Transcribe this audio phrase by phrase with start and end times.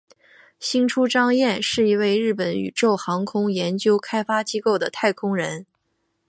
[0.59, 5.67] 星出彰彦是一位日本宇宙航空研究开发机构的太空人。